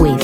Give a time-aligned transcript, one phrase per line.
[0.00, 0.17] With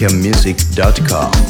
[0.00, 1.49] jamaicamusic.com.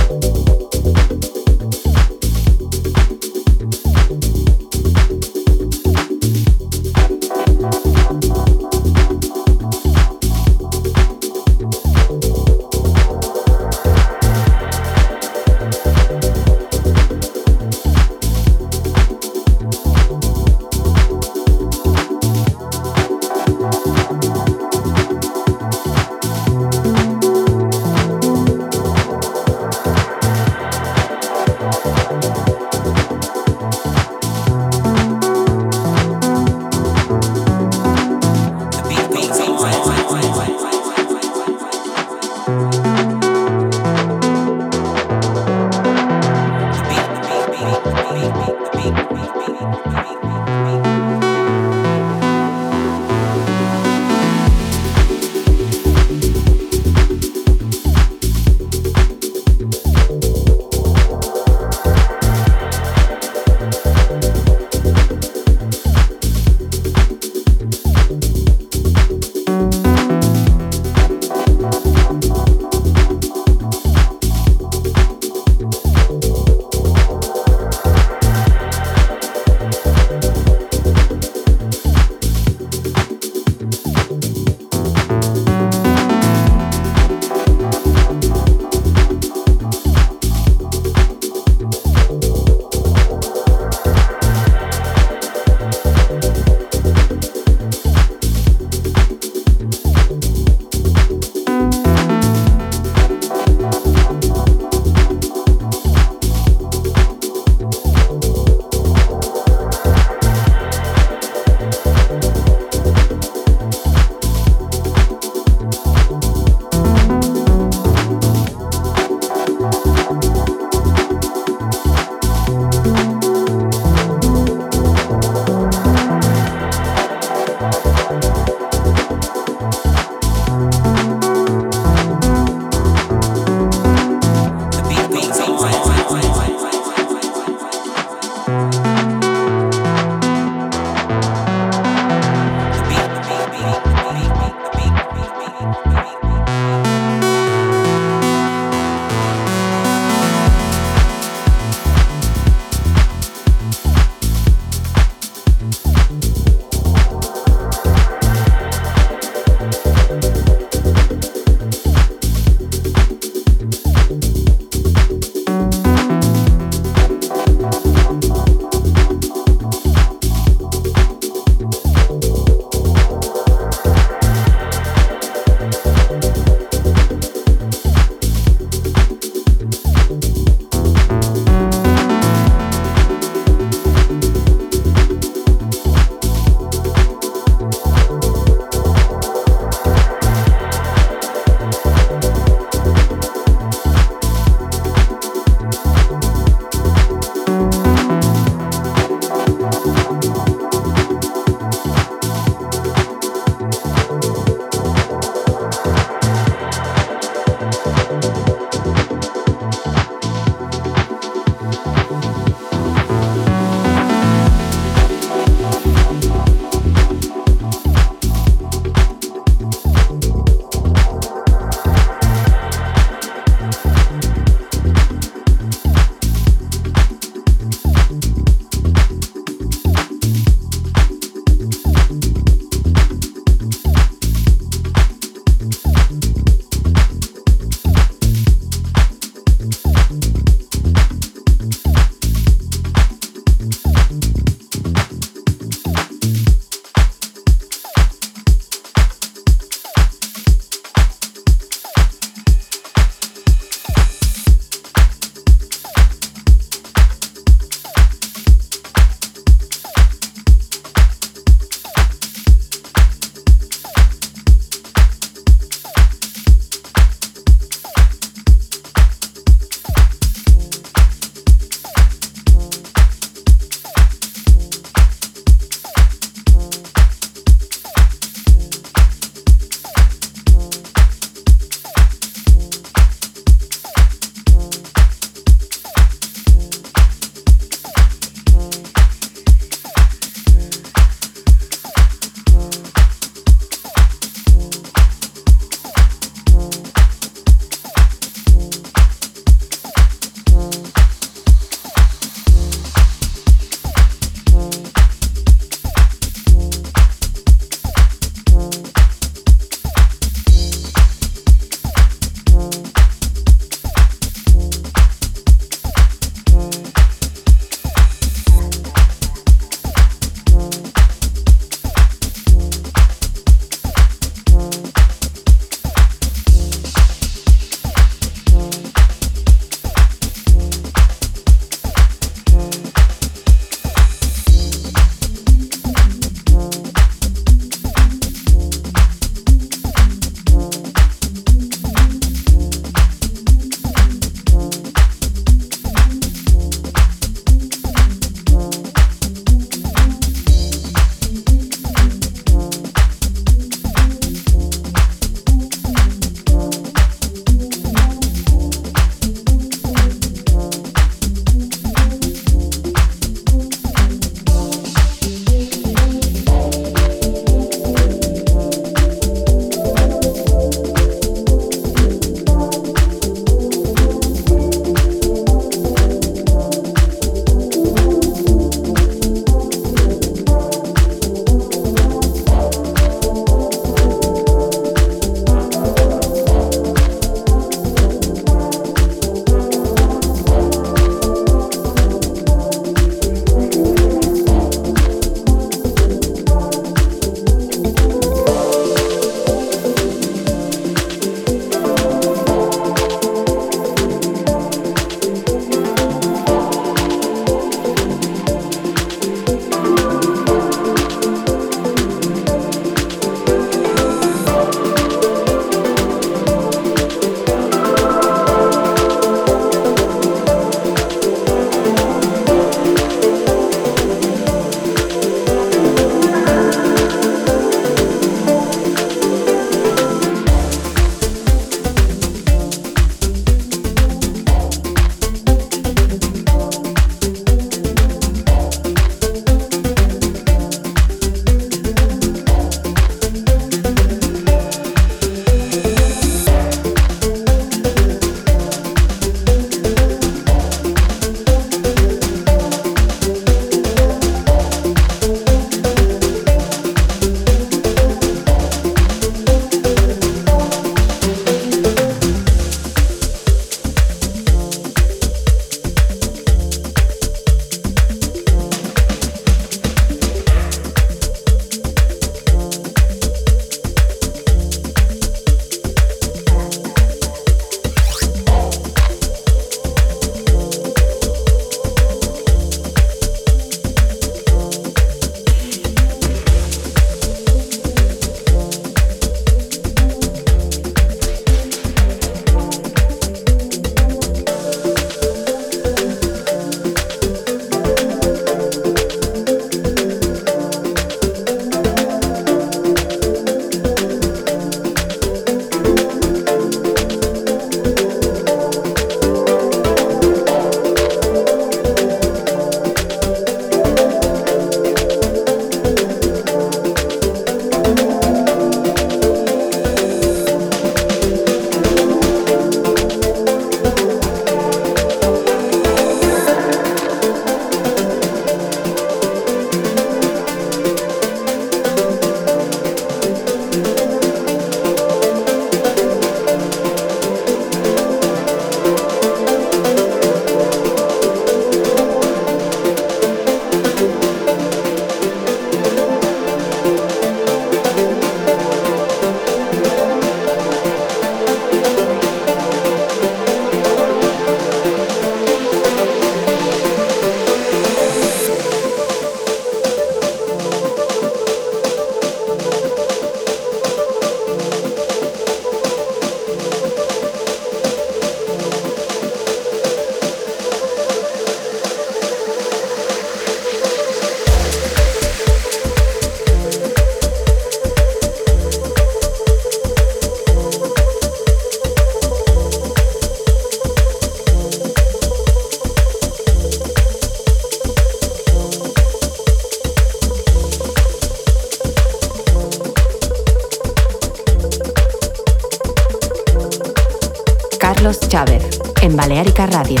[599.34, 600.00] Balearica Radio.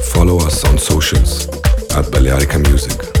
[0.00, 1.46] Follow us on socials
[1.94, 3.11] at Balearica Music.